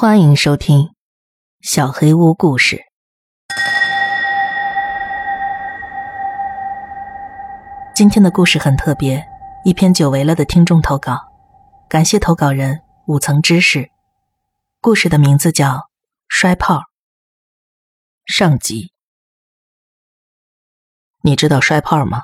[0.00, 0.82] 欢迎收听
[1.60, 2.76] 《小黑屋故事》。
[7.96, 9.26] 今天的故事很特别，
[9.64, 11.18] 一篇久违了的听众投稿，
[11.88, 13.90] 感谢投稿人五层知识。
[14.80, 15.66] 故事的名字叫
[16.28, 16.76] 《摔炮》。
[18.24, 18.92] 上集，
[21.22, 22.22] 你知道摔炮吗？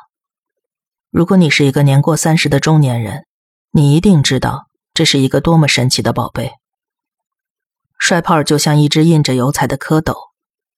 [1.10, 3.26] 如果你是一个年过三十的中年人，
[3.72, 6.52] 你一定知道这是一个多么神奇的宝贝。
[8.06, 10.14] 摔炮就像一只印着油彩的蝌蚪，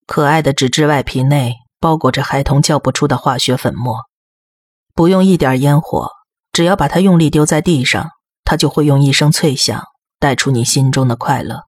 [0.06, 3.98] 可爱的纸质外皮内包裹着孩童叫不出的化学粉末，
[4.95, 6.09] 不用一点烟火，
[6.52, 8.10] 只要把它用力丢在地上，
[8.45, 9.83] 它就会用一声脆响
[10.20, 11.64] 带出你心中的快乐。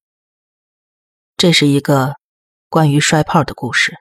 [1.36, 2.14] 这是一个
[2.68, 3.96] 关于摔炮的故事。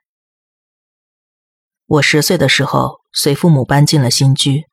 [1.88, 4.68] 我十岁的时候，随父母搬进了新居，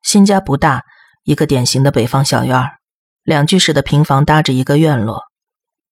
[0.00, 0.82] 新家不大，
[1.24, 2.78] 一个典型的北方小院儿，
[3.22, 5.25] 两居室的平房搭着一个院落。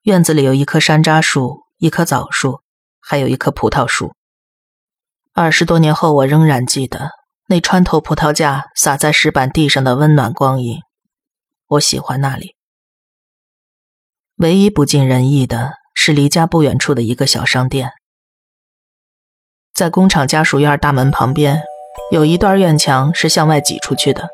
[0.05, 2.61] 院子里有一棵山楂树，一棵枣树，
[3.01, 4.13] 还有一棵葡萄树。
[5.33, 7.09] 二十多年后，我仍然记得
[7.49, 10.83] 那穿透葡萄架洒在石板地上的温暖光影。
[11.69, 12.55] 我喜欢那里。
[14.37, 17.93] 唯一不尽人意的是离家不远处的一个小商店。
[19.73, 21.63] 在工厂家属院大门旁边，
[22.11, 24.29] 有一段院墙是向外挤出去的，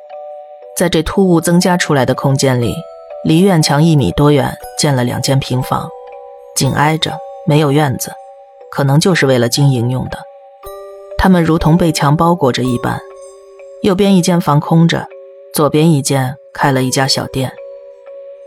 [0.76, 2.74] 在这突兀增加出来的空间里。
[3.22, 5.86] 离院墙一米多远，建了两间平房，
[6.56, 8.10] 紧挨着，没有院子，
[8.70, 10.18] 可能就是为了经营用的。
[11.18, 12.98] 它们如同被墙包裹着一般。
[13.82, 15.06] 右边一间房空着，
[15.54, 17.52] 左边一间开了一家小店。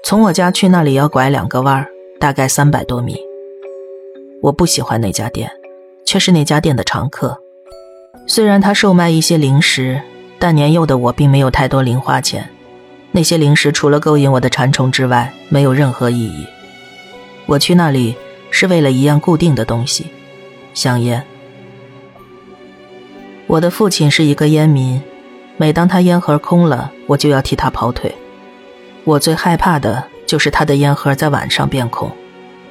[0.03, 1.87] 从我家去那里要拐两个弯儿
[2.19, 3.15] 大概三百多米。
[4.41, 5.51] 我不喜欢那家店，
[6.03, 7.39] 却是那家店的常客。
[8.25, 10.01] 虽然他售卖一些零食，
[10.39, 12.49] 但年幼的我并没有太多零花钱。
[13.15, 16.47] 那些零食除了勾引我的馋虫之外，没有任何意义。
[17.45, 18.15] 我去那里
[18.49, 20.07] 是为了一样固定的东西——
[20.73, 21.23] 香烟。
[23.45, 24.99] 我的父亲是一个烟民，
[25.57, 28.13] 每当他烟盒空了，我就要替他跑腿。
[29.03, 32.11] 我最害怕的就是他的烟盒在晚上变空，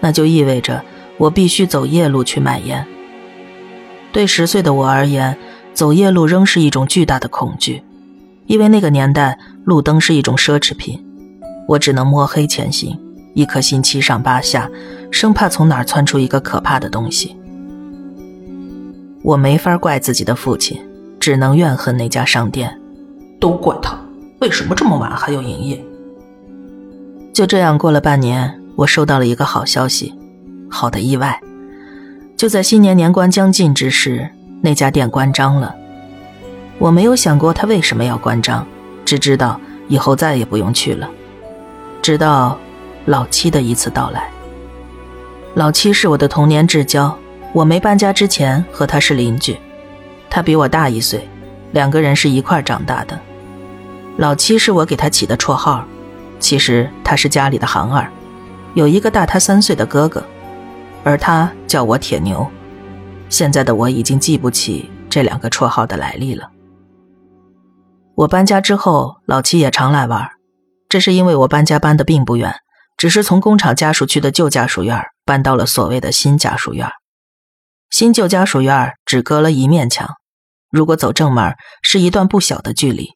[0.00, 0.82] 那就意味着
[1.18, 2.84] 我必须走夜路去买烟。
[4.10, 5.38] 对十岁的我而言，
[5.72, 7.82] 走夜路仍是一种巨大的恐惧。
[8.52, 11.02] 因为那个年代，路灯是一种奢侈品，
[11.66, 12.94] 我只能摸黑前行，
[13.32, 14.68] 一颗心七上八下，
[15.10, 17.34] 生怕从哪儿窜出一个可怕的东西。
[19.22, 20.78] 我没法怪自己的父亲，
[21.18, 22.78] 只能怨恨那家商店，
[23.40, 23.98] 都怪他，
[24.42, 25.82] 为什么这么晚还要营业？
[27.32, 30.12] 就这样过了半年，我收到了一个好消息，
[30.68, 31.40] 好的意外。
[32.36, 34.28] 就在新年年关将近之时，
[34.60, 35.74] 那家店关张了。
[36.78, 38.66] 我没有想过他为什么要关张，
[39.04, 41.08] 只知道以后再也不用去了。
[42.00, 42.58] 直到
[43.06, 44.28] 老七的一次到来。
[45.54, 47.16] 老七是我的童年至交，
[47.52, 49.56] 我没搬家之前和他是邻居，
[50.30, 51.28] 他比我大一岁，
[51.72, 53.18] 两个人是一块长大的。
[54.16, 55.84] 老七是我给他起的绰号，
[56.40, 58.10] 其实他是家里的行二，
[58.74, 60.24] 有一个大他三岁的哥哥，
[61.04, 62.46] 而他叫我铁牛。
[63.28, 66.48] 现在的我已经记不起这两个绰号的来历了。
[68.14, 70.30] 我搬家之后，老七也常来玩。
[70.88, 72.54] 这是因为我搬家搬的并不远，
[72.98, 76.90] 只是从工厂家属区的旧家属院搬到了所谓的新家属院。
[77.88, 80.10] 新旧家属院只隔了一面墙，
[80.70, 83.10] 如果走正门是一段不小的距离，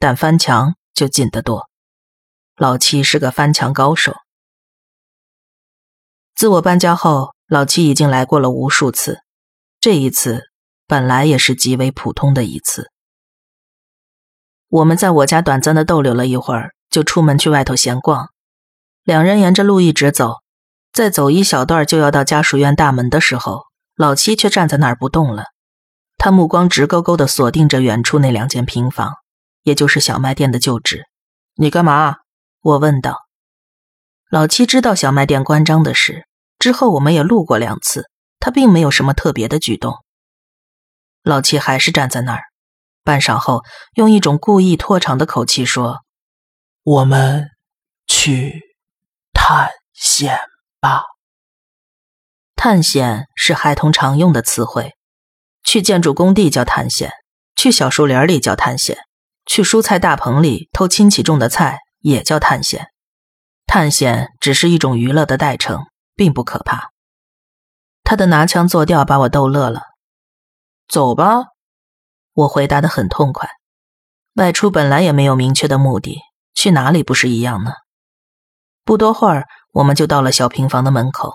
[0.00, 1.68] 但翻墙就近得多。
[2.56, 4.16] 老七是个翻墙高手。
[6.34, 9.20] 自我搬家后，老七已经来过了无数次，
[9.80, 10.42] 这一次
[10.88, 12.90] 本来也是极为普通的一次。
[14.70, 18.28] 我们在我家短暂的逗留了一会儿，就出门去外头闲逛。
[19.02, 20.36] 两人沿着路一直走，
[20.92, 23.64] 再走一小段就要到家属院大门的时候，
[23.96, 25.46] 老七却站在那儿不动了。
[26.16, 29.14] 他目光直勾勾地锁定着远处那两间平房，
[29.64, 31.04] 也就是小卖店的旧址。
[31.56, 32.18] 你干嘛？
[32.62, 33.16] 我问道。
[34.30, 36.26] 老七知道小卖店关张的事，
[36.60, 38.08] 之后我们也路过两次，
[38.38, 39.96] 他并没有什么特别的举动。
[41.24, 42.42] 老七还是站在那儿。
[43.02, 43.62] 半晌后，
[43.94, 46.00] 用一种故意拖长的口气说
[46.84, 47.48] ：“我们
[48.06, 48.60] 去
[49.32, 50.38] 探险
[50.80, 51.04] 吧。”
[52.54, 54.94] 探险是孩童常用的词汇，
[55.64, 57.10] 去建筑工地叫探险，
[57.56, 58.98] 去小树林里叫探险，
[59.46, 62.88] 去蔬菜大棚里偷亲戚种的菜也叫探险。
[63.66, 66.90] 探险只是一种娱乐的代称，并不可怕。
[68.04, 69.82] 他的拿腔作调把我逗乐了。
[70.86, 71.44] 走吧。
[72.32, 73.48] 我回答的很痛快，
[74.34, 76.20] 外出本来也没有明确的目的，
[76.54, 77.72] 去哪里不是一样呢？
[78.84, 81.34] 不多会儿，我们就到了小平房的门口。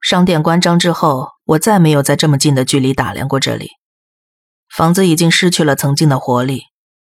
[0.00, 3.70] 商店关张之后，我再没有在这么近的距离打量过这里。
[4.68, 6.64] 房子已经失去了曾经的活力，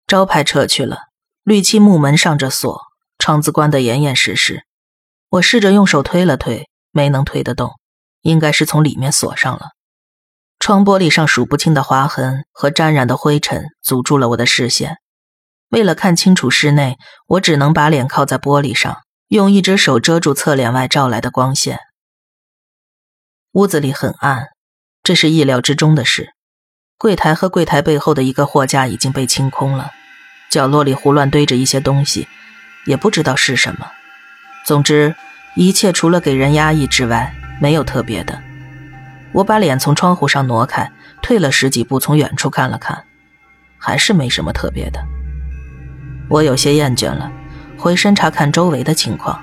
[0.07, 0.99] 招牌撤去了，
[1.45, 2.81] 绿漆木门上着锁，
[3.19, 4.65] 窗子关得严严实实。
[5.29, 7.73] 我试着用手推了推，没能推得动，
[8.23, 9.71] 应该是从里面锁上了。
[10.63, 14.99] 窗玻璃上数不清的划痕和沾染的灰尘阻住了我的视线。
[15.71, 21.81] 为了看清楚室内，我只能把脸靠在玻璃上，用一只手遮住侧脸外照来的光线。
[23.55, 24.51] 屋子里很暗，
[25.03, 26.31] 这是意料之中的事。
[26.97, 29.91] 柜台和柜台背后的一个货架已经被清空了，
[30.49, 32.29] 角落里胡乱堆着一些东西，
[32.87, 33.91] 也不知道是什么。
[34.65, 35.17] 总之，
[35.57, 38.41] 一切除了给人压抑之外，没有特别的。
[39.33, 40.91] 我把脸从窗户上挪开，
[41.21, 43.05] 退了十几步，从远处看了看，
[43.79, 45.01] 还是没什么特别的。
[46.29, 47.31] 我有些厌倦了，
[47.77, 49.43] 回身查看周围的情况。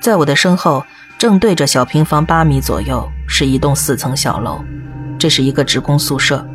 [0.00, 0.84] 在我的身后。
[1.16, 4.62] 正对着小平房八米左右是一栋四层小楼，
[5.18, 6.46] 这是一个职工宿舍。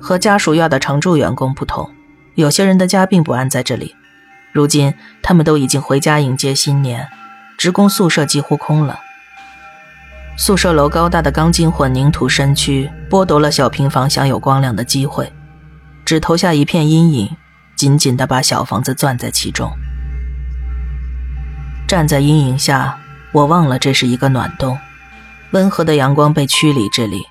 [0.00, 1.90] 和家属院的常住员工不同，
[2.36, 3.94] 有些人的家并不安在这里。
[4.52, 7.06] 如今他们都已经回家迎接新年，
[7.58, 9.00] 职工宿舍几乎空了。
[10.36, 15.32] 宿舍楼高大的钢筋混凝土身躯剥夺了小平房享有光亮的机会，
[16.04, 17.36] 只投下一片阴影，
[17.76, 19.70] 紧紧地把小房子攥在其中。
[21.88, 22.98] 站在阴影下。
[23.32, 24.78] 我忘了这是一个暖冬，
[25.50, 27.22] 温和的阳光被驱离这里，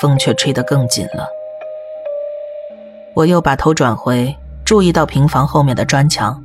[0.00, 1.28] 风却吹得更紧了。
[3.14, 6.42] 我又把头转回，注意到平房后面的砖墙，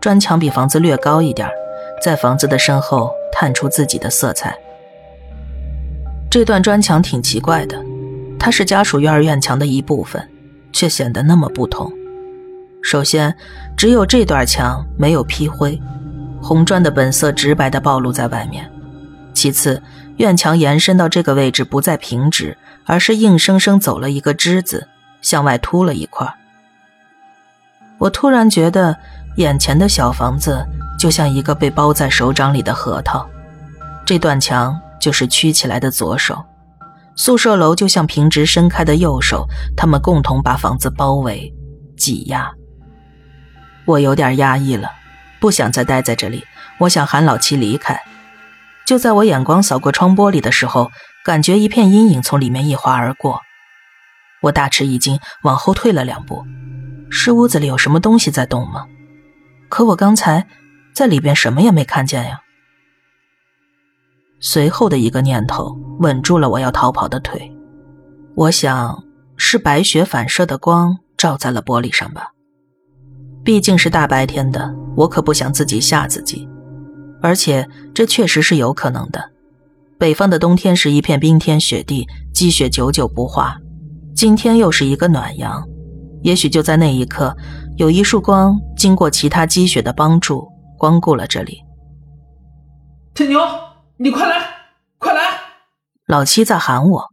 [0.00, 1.50] 砖墙比房子略高一点，
[2.00, 4.56] 在房子的身后探出自己的色彩。
[6.30, 7.84] 这段砖墙挺奇怪的，
[8.38, 10.24] 它是家属院院墙的一部分，
[10.72, 11.92] 却显得那么不同。
[12.80, 13.34] 首先，
[13.76, 15.78] 只有这段墙没有劈灰。
[16.40, 18.70] 红砖的本色直白地暴露在外面。
[19.34, 19.82] 其次，
[20.18, 22.56] 院墙延伸到这个位置不再平直，
[22.86, 24.86] 而是硬生生走了一个之字，
[25.20, 26.32] 向外凸了一块。
[27.98, 28.96] 我突然觉得，
[29.36, 30.64] 眼前的小房子
[30.96, 33.28] 就像一个被包在手掌里的核桃，
[34.06, 36.44] 这段墙就是曲起来的左手，
[37.16, 41.52] 宿舍楼就像平直伸开的右手，他们共同把房子包围、
[41.96, 42.52] 挤压。
[43.86, 44.90] 我有点压抑了。
[45.40, 46.44] 不想再待在这里，
[46.80, 47.98] 我想喊老七离开。
[48.84, 50.90] 就在我眼光扫过窗玻璃的时候，
[51.24, 53.40] 感觉一片阴影从里面一划而过，
[54.42, 56.44] 我大吃一惊，往后退了两步。
[57.08, 58.84] 是屋子里有什么东西在动吗？
[59.70, 60.46] 可我刚才
[60.94, 62.42] 在里边什么也没看见呀。
[64.40, 67.52] 随后的一个念头稳住了我要逃跑的腿，
[68.34, 69.04] 我想
[69.36, 72.32] 是白雪反射的光照在了玻璃上吧。
[73.44, 76.48] 毕竟是大白天的，我可不想自己吓自己，
[77.22, 79.30] 而且这确实是有可能的。
[79.98, 83.56] 北方的冬天是一片冰天雪地，积雪久久不化。
[84.14, 85.62] 今天又是一个暖阳，
[86.22, 87.36] 也许就在那一刻，
[87.76, 90.48] 有一束光经过其他积雪的帮助，
[90.78, 91.58] 光顾了这里。
[93.14, 93.40] 天牛，
[94.02, 95.42] 你快来，快来！
[96.06, 97.08] 老七在喊我，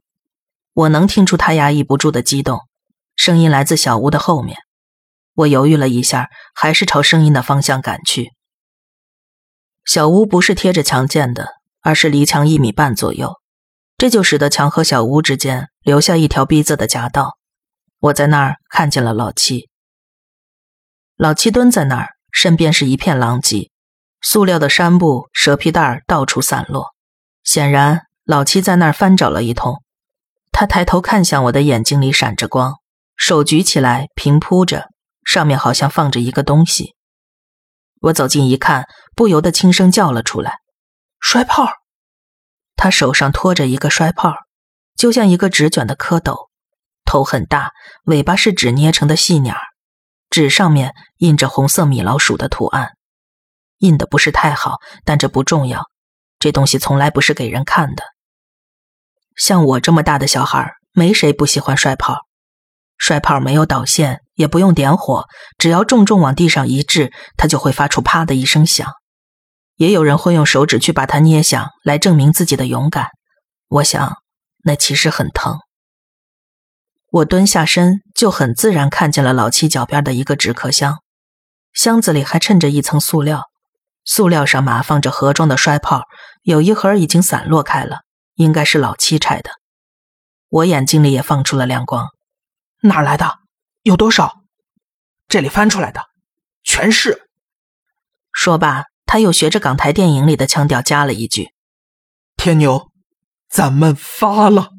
[0.71, 2.61] 我能听出他压抑不住的激动，
[3.13, 4.57] 声音来自小屋的后面。
[5.33, 8.31] 我犹豫了一下，还是朝声音的方向赶去。
[9.83, 13.35] 小屋不是贴着墙建的，而是离墙一米半左右，
[13.97, 17.37] 这就使得墙和小屋之间留下一条逼仄的夹道。
[17.99, 19.69] 我在那儿看见了老七。
[21.17, 23.71] 老七蹲在那儿，身边是一片狼藉，
[24.29, 26.87] 塑料的衫布、蛇皮袋到处散落。
[27.45, 29.81] 显然，老七在那儿翻找了一通。
[30.51, 32.73] 他抬头看向我的眼睛里闪着光，
[33.15, 34.89] 手举起来平铺着。
[35.23, 36.93] 上面好像放着一个东西，
[38.01, 40.57] 我走近一看，不由得轻声叫了出来
[41.21, 41.65] ：“摔炮！”
[42.75, 44.33] 他手上托着一个摔炮，
[44.97, 46.49] 就像一个纸卷的蝌蚪，
[47.05, 47.71] 头很大，
[48.03, 49.55] 尾巴是纸捏成的细鸟，
[50.29, 52.96] 纸上面印着红色米老鼠的图案，
[53.79, 55.89] 印的不是太好，但这不重要。
[56.39, 58.03] 这东西从来不是给人看的。
[59.35, 62.25] 像我这么大的小孩，没谁不喜欢摔炮。
[62.97, 65.25] 摔炮没有导线，也不用点火，
[65.59, 68.91] 只要重重往地上一掷，它就会发出啪的一声响。
[69.75, 73.09] 也有人会用手指去把它捏响，来证明自己的勇敢。
[73.67, 74.17] 我想，
[74.63, 75.59] 那其实很疼。
[77.11, 80.97] 我蹲下身，就很自然看见了老七脚边的一个纸壳箱，
[81.73, 83.43] 箱子里还衬着一层塑料，
[84.07, 86.03] 塑料上码放着盒装的摔炮，
[86.41, 87.99] 有一盒已经散落开了，
[88.35, 89.51] 应该是老七拆的。
[90.47, 92.07] 我眼睛里也放出了亮光。
[92.83, 93.35] 哪来的？
[93.83, 94.37] 有多少？
[95.27, 96.05] 这里翻出来的，
[96.63, 97.27] 全是。
[98.31, 101.51] 说罢，他又学着港台电影里的腔调加了一句
[102.37, 102.89] ：“天牛，
[103.49, 104.69] 咱们发了。”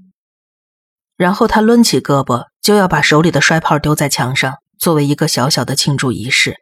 [1.17, 6.57] 然后他抡起胳膊就要把手里的摔炮丢在墙上，作为一个小小的庆祝仪式。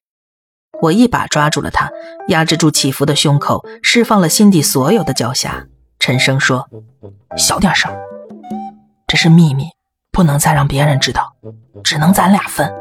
[0.82, 1.90] 我一把抓住了他，
[2.28, 5.66] 压制住起伏的胸口，释放了心底所有的狡黠，
[5.98, 6.68] 沉声说
[7.36, 7.90] ：“小点声，
[9.06, 9.68] 这是秘密，
[10.12, 11.32] 不能再让别人知道，
[11.82, 12.72] 只能咱俩分。”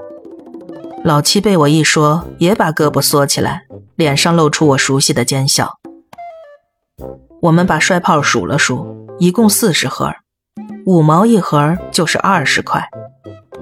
[1.03, 3.63] 老七被我一说，也把胳膊缩起来，
[3.95, 5.79] 脸上露出我熟悉的奸笑。
[7.41, 10.11] 我们把摔炮数了数，一共四十盒，
[10.85, 12.89] 五毛一盒就是二十块，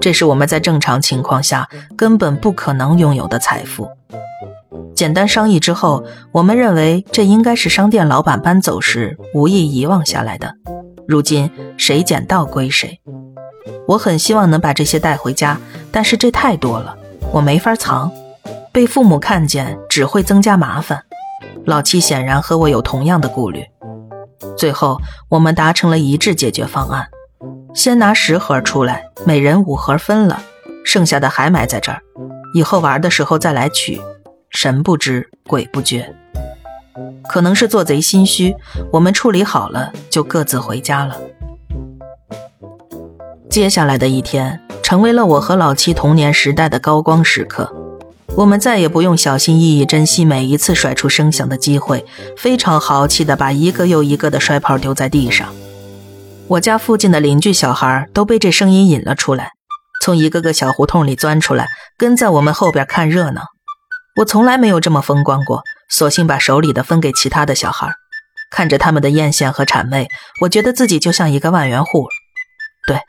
[0.00, 3.88] 这是我们在正常情况下根本不可能拥有的财富。
[4.94, 10.54] 简单商议之后，我们认为这应该是商店老板搬走时无意遗忘下来的，
[11.08, 13.00] 如今谁捡到归谁。
[13.88, 15.58] 我很希望能把这些带回家，
[15.90, 16.96] 但是这太多了。
[17.32, 18.10] 我没法藏，
[18.70, 21.02] 被父母看见只会增加麻烦。
[21.66, 23.64] 老七显然和我有同样的顾虑。
[24.56, 27.08] 最后，我们达成了一致解决方案：
[27.74, 30.40] 先拿十盒出来，每人五盒分了，
[30.84, 32.00] 剩下的还埋在这儿，
[32.54, 34.00] 以后玩的时候再来取。
[34.50, 36.14] 神不知鬼不觉，
[37.28, 38.54] 可能是做贼心虚，
[38.92, 41.18] 我们处理好了就各自回家了。
[43.50, 44.60] 接下来的一天。
[44.84, 47.74] 成为了我和老七童年时代的高光时刻，
[48.36, 52.04] 我们再也不用小心翼翼珍惜每一次甩出声响的机会，
[52.36, 55.48] 非常豪气的把一个又一个的摔炮丢在地上。
[56.48, 59.52] 我家附近的邻居小孩都被这声音引了出来，
[60.02, 63.42] 从一个个小胡同里钻出来，跟在我们后边看热闹。
[64.16, 67.90] 我从来没有这么风光过，索性把手里的分给其他的小孩，
[68.50, 70.08] 看着他们的艳羡和谄媚，
[70.42, 72.06] 我觉得自己就像一个万元户。
[72.86, 73.00] 对，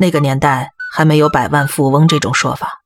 [0.00, 0.70] 那个年代。
[0.96, 2.78] 还没有百万富翁这种说法。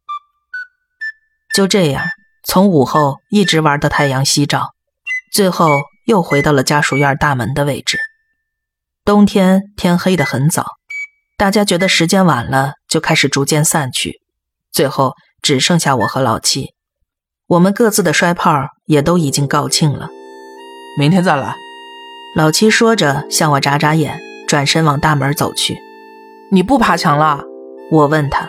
[1.55, 2.07] 就这样，
[2.43, 4.71] 从午后一直玩到太阳西照，
[5.31, 7.99] 最后又回到了家属院大门的位置。
[9.09, 10.67] 冬天天黑得很早，
[11.39, 14.21] 大家觉得时间晚了，就开始逐渐散去。
[14.71, 16.75] 最后只剩下我和老七，
[17.47, 20.11] 我们各自的摔炮也都已经告罄了。
[20.99, 21.57] 明天再来。
[22.37, 25.79] 老七说着，向我眨眨眼，转身往大门走去。
[26.53, 27.43] 你不爬墙了？
[27.91, 28.47] 我问他：“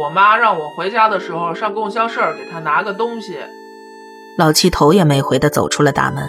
[0.00, 3.36] 我妈让我回家的时候上供销社给她拿个东西。”
[4.38, 6.26] 老七头也没回的走出了大门。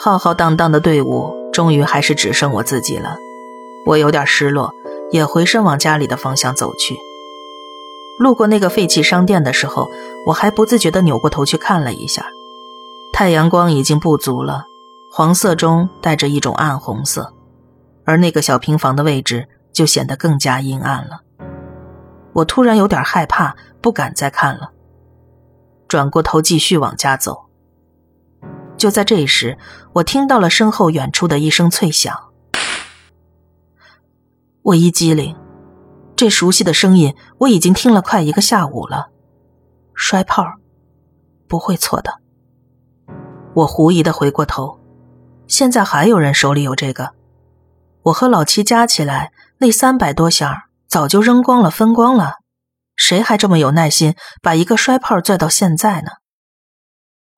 [0.00, 3.16] 浩浩荡荡的队伍终于还是只剩我自己了，
[3.84, 4.72] 我有点失落，
[5.10, 6.96] 也回身往家里的方向走去。
[8.20, 9.88] 路过那个废弃商店的时候，
[10.28, 12.26] 我还不自觉地扭过头去看了一下，
[13.12, 14.66] 太阳光已经不足了，
[15.10, 17.34] 黄色中带着一种暗红色，
[18.04, 19.48] 而那个小平房的位置。
[19.72, 21.20] 就显得更加阴暗了。
[22.34, 24.70] 我突然有点害怕，不敢再看了，
[25.88, 27.47] 转过头继续往家走。
[28.78, 29.58] 就在这时，
[29.92, 32.16] 我听到了身后远处的一声脆响。
[34.62, 35.36] 我一激灵，
[36.16, 39.10] 这熟悉的声音我已经听了快一个下午了。
[39.94, 40.44] 摔炮，
[41.46, 42.20] 不会错的。
[43.54, 44.78] 我狐疑的回过头，
[45.46, 47.10] 现在还有人手里有这个。
[48.04, 49.32] 我和老七加起来。
[49.60, 50.54] 那三百多箱
[50.86, 52.34] 早就扔光了，分光了，
[52.94, 56.10] 谁还这么有耐心把一个摔炮拽到现在呢？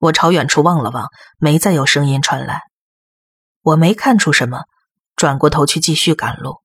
[0.01, 2.63] 我朝远处望了望，没再有声音传来。
[3.61, 4.63] 我没看出什么，
[5.15, 6.61] 转过头去继续赶路。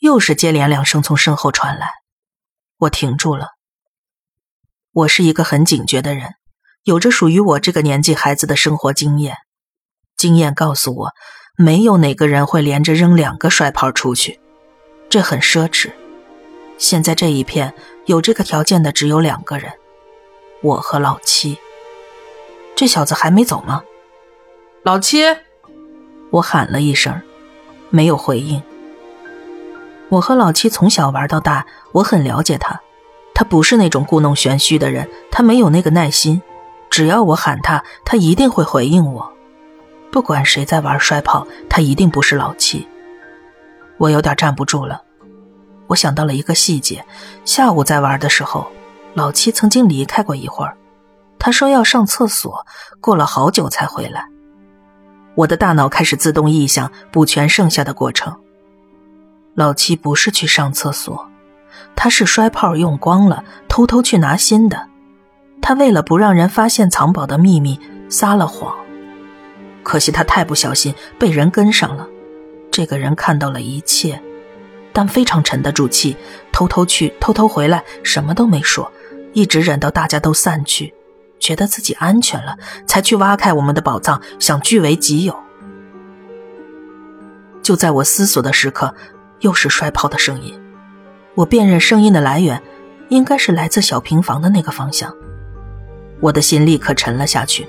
[0.00, 1.88] 又是接连两声从身后传来，
[2.76, 3.52] 我停住了。
[4.92, 6.34] 我是一个很警觉的人，
[6.82, 9.38] 有着属于我这个年纪孩子的生活经验，
[10.18, 11.12] 经验告诉我。
[11.56, 14.38] 没有哪个人会连着扔两个摔炮出去，
[15.08, 15.92] 这很奢侈。
[16.76, 17.72] 现在这一片
[18.04, 19.72] 有这个条件的只有两个人，
[20.64, 21.58] 我和老七。
[22.74, 23.84] 这小子还没走吗？
[24.82, 25.22] 老七，
[26.30, 27.20] 我喊了一声，
[27.90, 28.62] 没有回应。
[30.08, 32.80] 我和老七从小玩到大，我很了解他，
[33.34, 36.40] 他不是那种故弄玄虚的人，他没有那个耐心。
[36.88, 39.30] 只要我喊他，他一定会回应我。
[40.10, 42.88] 不管谁在玩摔炮，他一定不是老七。
[43.98, 45.02] 我有点站不住了。
[45.88, 47.04] 我想到了一个细节：
[47.44, 48.66] 下午在玩的时候，
[49.14, 50.76] 老七曾经离开过一会儿。
[51.38, 52.66] 他说要上厕所，
[53.00, 54.26] 过了好久才回来。
[55.34, 58.34] 我的大脑开始自动臆想补全剩下的过程。
[59.54, 61.28] 老七不是去上厕所，
[61.94, 64.88] 他是摔炮用光了，偷偷去拿新的。
[65.62, 67.78] 他为了不让人发现藏宝的秘密，
[68.08, 68.74] 撒了谎。
[69.82, 72.08] 可惜他太不小心，被人跟上了。
[72.70, 74.20] 这个人看到了一切，
[74.92, 76.16] 但非常沉得住气，
[76.50, 78.90] 偷偷去，偷偷回来，什么都没说，
[79.34, 80.94] 一直忍到大家都散去，
[81.38, 85.36] 觉得自己安全了，才去挖开我们的宝藏，想据为己有。
[87.62, 88.94] 就在我思索的时刻，
[89.40, 90.58] 又是摔炮的声音。
[91.34, 92.62] 我辨认声音的来源，
[93.08, 95.14] 应该是来自小平房的那个方向。
[96.20, 97.66] 我的心立刻沉了下去。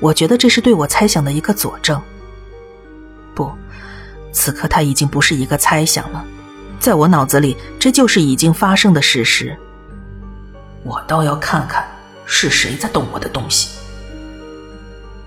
[0.00, 2.00] 我觉得这是对我猜想的一个佐证。
[3.34, 3.50] 不，
[4.30, 6.24] 此刻它已经不是一个猜想了，
[6.78, 9.58] 在我脑子里，这就是已经发生的事实。
[10.88, 11.86] 我倒要看看
[12.24, 13.68] 是谁在动我的东西。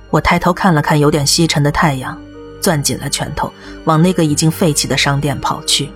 [0.10, 2.20] 我抬头看了看有点西沉的太阳，
[2.60, 3.53] 攥紧了拳头，
[3.86, 5.91] 往那个已经废弃的商店跑去。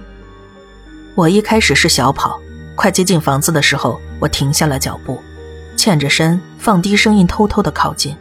[1.16, 2.40] 我一开始是小跑，
[2.76, 5.20] 快接近房子的时候，我停下了脚步，
[5.76, 8.16] 欠着身，放低声音，偷偷的靠近。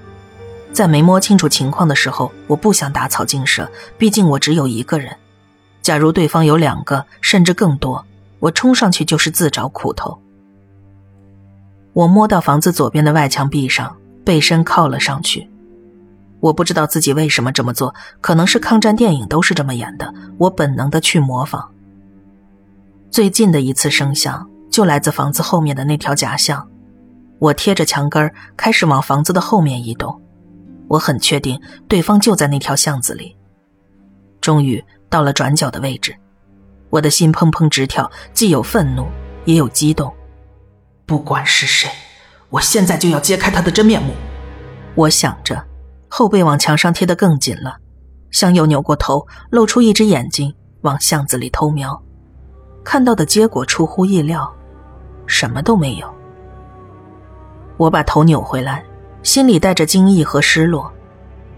[0.72, 5.14] 在没摸清楚情况的时候，我不想打草惊蛇，毕竟我只有一个人。
[5.82, 8.06] 假如对方有两个，甚至更多，
[8.40, 10.18] 我冲上去就是自找苦头。
[11.94, 15.48] 我摸到房子左边的外墙壁上，背身靠了上去。
[16.40, 21.70] 我不知道自己为什么这么做，可能是抗战电影都是这么演的，我本能的去模仿。
[23.10, 26.68] 最近的一次声响就来自房子后面的那条假巷，
[27.38, 30.20] 我贴着墙根开始往房子的后面移动，
[30.88, 33.34] 我很确定对方就在那条巷子里。
[34.40, 36.14] 终于到了转角的位置，
[36.90, 39.06] 我的心砰砰直跳，既有愤怒
[39.44, 40.12] 也有激动。
[41.06, 41.90] 不管是谁，
[42.48, 44.14] 我现在就要揭开他的真面目。
[44.94, 45.62] 我想着，
[46.08, 47.76] 后背往墙上贴得更紧了，
[48.30, 52.00] 向右扭过头，露出一只眼睛往巷子里偷瞄。
[52.82, 54.50] 看到的结果出乎意料，
[55.26, 56.14] 什么都没有。
[57.76, 58.84] 我把头扭回来，
[59.22, 60.90] 心里带着惊异和失落。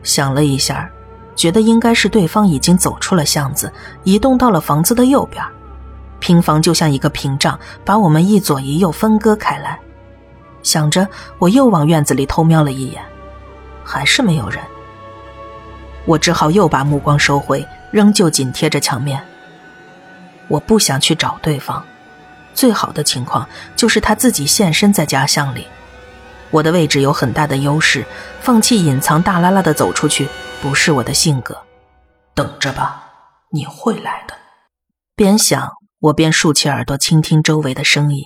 [0.02, 0.90] 想了一下，
[1.34, 3.72] 觉得应该是对方已经走出了巷子，
[4.02, 5.44] 移动到了房子的右边。
[6.20, 9.78] 平房就像一个屏障，把我们一左一右分割开来。
[10.62, 11.06] 想着，
[11.38, 13.02] 我又往院子里偷瞄了一眼，
[13.85, 14.61] 还是没有人。
[16.04, 19.24] 我只好又把目光收回，仍旧紧贴着墙面。
[20.48, 21.83] 我不想去找对方，
[22.55, 25.66] 最好的情况就是他自己现身在家乡里。
[26.50, 28.05] 我的位置有很大的优势，
[28.40, 30.29] 放弃隐藏，大拉拉的走出去
[30.62, 31.57] 不是我的性格。
[32.35, 33.05] 等着吧，
[33.50, 34.35] 你会来的。
[35.16, 35.72] 边想
[36.07, 38.23] 我便竖起耳朵倾听周围的声音。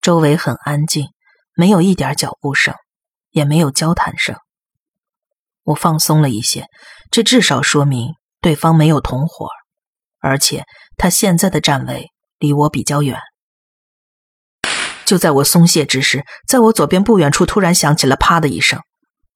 [0.00, 1.08] 周围很安静，
[1.54, 2.74] 没有一点脚步声，
[3.30, 4.36] 也没有交谈声。
[5.64, 6.66] 我放松了一些，
[7.10, 9.48] 这至少说明对方没有同伙。
[10.18, 10.64] 而且
[10.96, 13.18] 他现在的站位离我比较远。
[15.04, 18.80] 就在我松懈之时，在我左边不远处突然响起了“啪”的一声，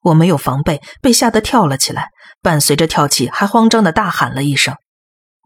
[0.00, 2.08] 我没有防备，被吓得跳了起来，
[2.40, 4.74] 伴随着跳起，还慌张的大喊了一声。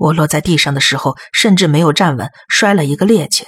[0.03, 3.47] 我落在地上的时候，甚至没有站稳，摔了一个趔趄。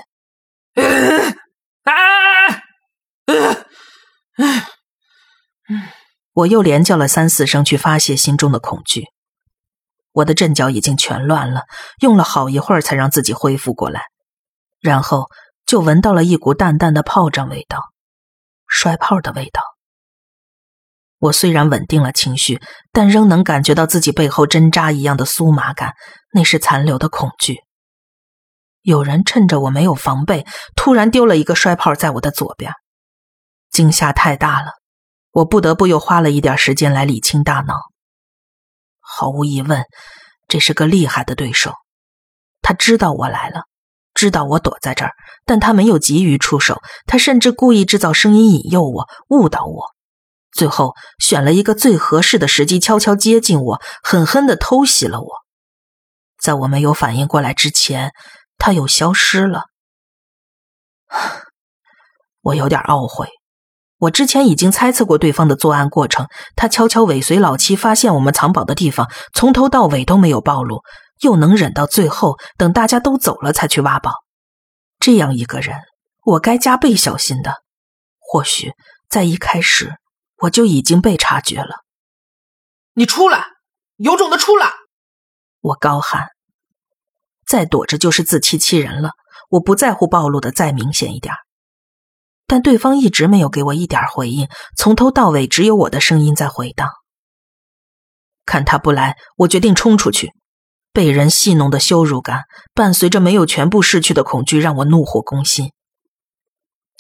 [1.82, 2.62] 啊
[6.34, 9.06] 我又连叫了三四声，去发泄心中的恐惧。
[10.12, 11.62] 我的阵脚已经全乱了，
[12.00, 14.02] 用了好一会儿才让自己恢复过来，
[14.80, 15.28] 然后
[15.66, 17.80] 就闻到了一股淡淡的炮仗味道，
[18.68, 19.73] 摔炮的味道。
[21.24, 22.60] 我虽然稳定了情绪，
[22.92, 25.94] 但仍能感觉到自己背后针扎一样的酥麻感，
[26.34, 27.60] 那是残留的恐惧。
[28.82, 30.44] 有人趁着我没有防备，
[30.76, 32.72] 突然丢了一个摔炮在我的左边，
[33.70, 34.72] 惊吓太大了，
[35.30, 37.74] 我不得不又花了一点时间来理清大脑。
[39.00, 39.82] 毫无疑问，
[40.46, 41.72] 这是个厉害的对手。
[42.60, 43.62] 他知道我来了，
[44.12, 45.12] 知道我躲在这儿，
[45.46, 46.82] 但他没有急于出手。
[47.06, 49.93] 他甚至故意制造声音引诱我，误导我，
[50.54, 55.28] 最后选了一个最合适的时机，悄悄接近我，狠狠的偷袭了我。
[56.40, 58.12] 在我没有反应过来之前，
[58.56, 59.64] 他又消失了。
[62.42, 63.28] 我有点懊悔。
[63.98, 70.82] 我之前已经猜测过对方的作案过程，他悄悄尾随老七，发现我们藏宝的地方，从头到尾都没有暴露，
[71.20, 74.12] 又能忍到最后，等大家都走了才去挖宝。
[74.98, 75.78] 这样一个人，
[76.24, 77.62] 我该加倍小心的。
[78.20, 78.72] 或许
[79.08, 79.94] 在一开始
[80.38, 81.84] 我就已经被察觉了。
[82.94, 83.46] 你出来，
[83.96, 84.70] 有种的出来！
[85.60, 86.28] 我高喊。
[87.46, 89.12] 再躲着就是自欺欺人了。
[89.50, 91.34] 我不在乎暴露的再明显一点。
[92.46, 96.88] 但对方一直没有给我一点回应，从头到尾只有我的声音在回荡。
[98.44, 100.32] 看他不来，我决定冲出去。
[100.92, 105.72] 被人戏弄的羞辱感，伴随着没有全部逝去的恐惧，让我怒火攻心。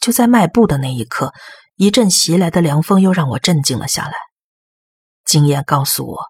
[0.00, 1.32] 就在迈步的那一刻，
[1.76, 4.14] 一阵袭来的凉风又让我镇静了下来。
[5.24, 6.26] 经验告诉我，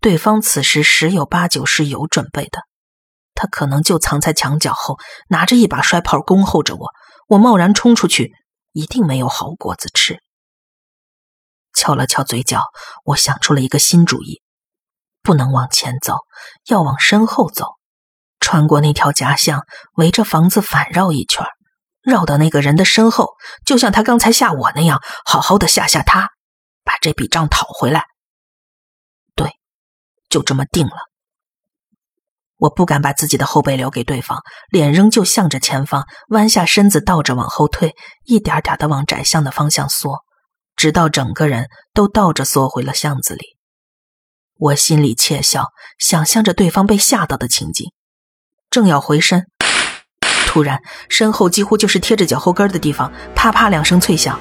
[0.00, 2.60] 对方此时十有八九是有准备的，
[3.34, 6.90] 他可能就藏在墙角后，拿着一把摔炮恭候着我。
[7.28, 8.32] 我贸然冲出去，
[8.72, 10.22] 一定没有好果子吃。
[11.72, 12.62] 翘了翘嘴角，
[13.04, 14.40] 我想出了一个新主意：
[15.22, 16.18] 不能往前走，
[16.66, 17.74] 要往身后走，
[18.38, 21.44] 穿过那条夹巷，围着房子反绕一圈，
[22.06, 26.28] 绕到那个人的身后，就像他刚才吓我那样，好好的吓吓他，
[26.84, 28.04] 把这笔账讨回来。
[29.34, 29.50] 对，
[30.30, 30.94] 就这么定了。
[32.58, 34.40] 我不敢把自己的后背留给对方，
[34.70, 40.20] 脸仍旧向着前方，弯下身子，倒着往后退，一点点的往窄巷的方向缩，
[40.76, 43.58] 直到整个人都倒着缩回了巷子里。
[44.54, 47.92] 我心里窃笑，想象着对方被吓到的情景，
[48.70, 49.50] 正要回身，
[50.56, 54.38] 突然身后几乎就是贴着脚后跟的地方，啪啪两声脆响，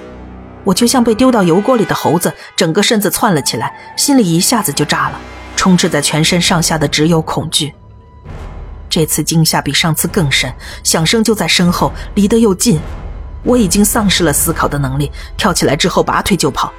[0.63, 5.19] 我就像被丢到油锅里的猴子，整个身子窜了起来，心里一下子就炸了，
[5.57, 7.73] 充斥在全身上下的只有恐惧。
[8.89, 10.49] 这次惊吓比上次更深，
[10.85, 12.79] 响声就在身后，离得又近。
[13.43, 16.71] 我已经丧失了思考的能力，跳起来之后拔腿就跑，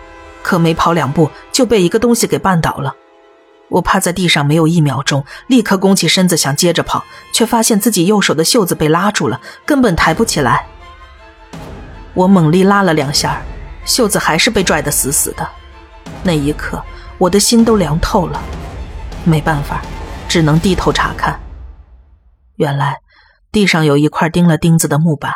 [0.42, 2.90] 可没跑两步就被一个东西给绊倒了。
[3.68, 10.66] 我趴在地上没有一秒钟，立刻弓起身子想接着跑，却发现自己右手的袖子被拉住了，根本抬不起来。
[12.14, 13.42] 我猛力拉了两下，
[13.84, 15.46] 袖子还是被拽得死死的。
[16.22, 16.82] 那一刻，
[17.18, 18.40] 我的心都凉透了。
[19.24, 19.82] 没办法，
[20.28, 21.38] 只能低头查看。
[22.54, 22.96] 原来
[23.52, 25.32] 地上有一块钉了钉子的木板，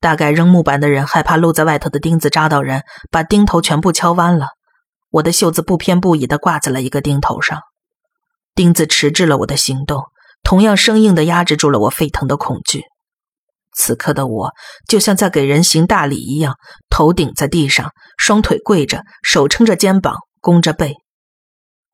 [0.00, 4.46] 大概扔木板的人害怕露在外头的钉子扎到人，把钉头全部敲弯了。
[5.12, 7.60] 我的袖子不偏不倚地挂在了一个钉头上，
[8.56, 10.02] 钉子迟滞了我的行动，
[10.42, 12.82] 同样生硬地压制住了我沸腾的恐惧。
[13.72, 14.50] 此刻的我
[14.88, 16.56] 就像在给人行大礼一样，
[16.90, 20.96] 头顶在地上，双腿跪着，手撑着肩膀，弓着背。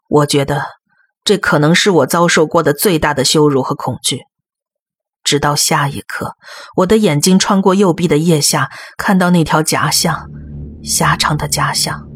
[0.08, 0.78] 我觉得。
[1.24, 4.20] 这可能是我遭受过的最大的羞辱和恐惧。
[5.22, 6.36] 直到下一刻，
[6.76, 10.30] 我的眼睛穿过右臂的腋下，看到那条夹巷，
[10.82, 12.07] 狭长的夹巷，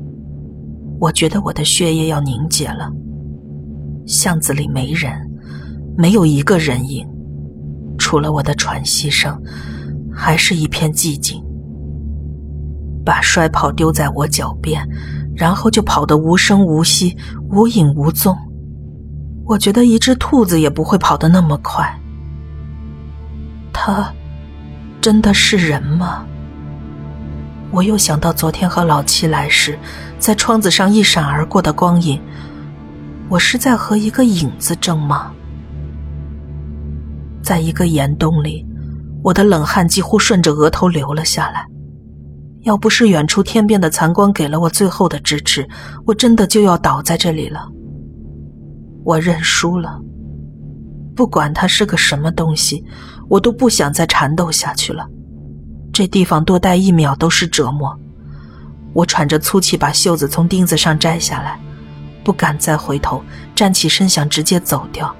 [1.02, 2.88] 我觉得我的血液要凝结了。
[4.06, 5.12] 巷子里没人，
[5.96, 7.04] 没有一个人影，
[7.98, 9.36] 除了我的喘息声，
[10.14, 11.42] 还是一片寂静。
[13.04, 14.80] 把摔跑丢在我脚边，
[15.34, 17.16] 然后就跑得无声无息，
[17.50, 18.36] 无影无踪。
[19.44, 21.84] 我觉得一只兔子也不会跑得那么快。
[23.72, 24.08] 他
[25.00, 26.24] 真的是人吗？
[27.72, 29.78] 我又想到昨天和老七来时，
[30.18, 32.20] 在窗子上一闪而过的光影。
[33.30, 35.32] 我是在和一个影子争吗？
[37.42, 38.66] 在一个岩洞里，
[39.24, 41.66] 我的冷汗几乎顺着额头流了下来。
[42.60, 45.66] 要不是远处天边的残光给了我最后的支持，
[46.04, 47.66] 我真的就要倒在这里了。
[49.02, 49.98] 我认输了，
[51.16, 52.84] 不管它是个什么东西，
[53.30, 55.08] 我都不想再缠斗下去了。
[55.92, 57.98] 这地方多待一秒都是折磨。
[58.94, 61.58] 我喘着粗气，把袖子从钉子上摘下来，
[62.24, 63.22] 不敢再回头，
[63.54, 65.14] 站起身想直接走掉，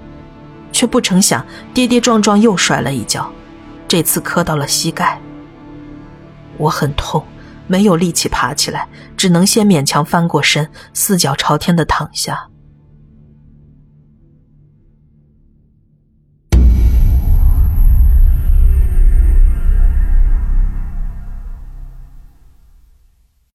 [0.72, 3.30] 却不成想跌跌撞撞又摔了一跤，
[3.86, 5.20] 这次磕到了膝盖。
[6.58, 7.24] 我很痛，
[7.66, 12.48] 没有力气爬起来，只能先勉强翻过身，四脚朝天的躺下。